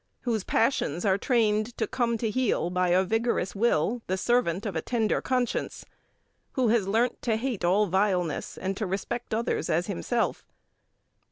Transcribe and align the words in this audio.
whose 0.21 0.43
passions 0.43 1.05
are 1.05 1.15
trained 1.15 1.77
to 1.77 1.85
come 1.85 2.17
to 2.17 2.31
heel 2.31 2.71
by 2.71 2.87
a 2.87 3.03
vigorous 3.03 3.53
will, 3.55 4.01
the 4.07 4.17
servant 4.17 4.65
of 4.65 4.75
a 4.75 4.81
tender 4.81 5.21
conscience... 5.21 5.85
who 6.53 6.69
has 6.69 6.87
learnt 6.87 7.21
to 7.21 7.35
hate 7.35 7.63
all 7.63 7.85
vileness 7.85 8.57
and 8.57 8.75
to 8.75 8.87
respect 8.87 9.31
others 9.31 9.69
as 9.69 9.85
himself. 9.85 10.43